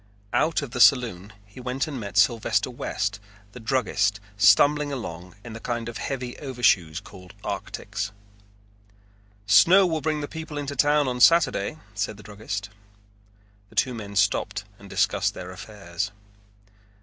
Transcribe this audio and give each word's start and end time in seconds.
Out 0.33 0.63
of 0.63 0.71
the 0.71 0.81
saloon 0.81 1.31
he 1.45 1.59
went 1.59 1.85
and 1.85 1.99
met 1.99 2.17
Sylvester 2.17 2.71
West 2.71 3.19
the 3.51 3.59
druggist 3.59 4.19
stumbling 4.35 4.91
along 4.91 5.35
in 5.43 5.53
the 5.53 5.59
kind 5.59 5.87
of 5.87 5.99
heavy 5.99 6.35
overshoes 6.39 6.99
called 6.99 7.35
arctics. 7.43 8.09
"Snow 9.45 9.85
will 9.85 10.01
bring 10.01 10.21
the 10.21 10.27
people 10.27 10.57
into 10.57 10.75
town 10.75 11.07
on 11.07 11.19
Saturday," 11.19 11.77
said 11.93 12.17
the 12.17 12.23
druggist. 12.23 12.71
The 13.69 13.75
two 13.75 13.93
men 13.93 14.15
stopped 14.15 14.63
and 14.79 14.89
discussed 14.89 15.35
their 15.35 15.51
affairs. 15.51 16.09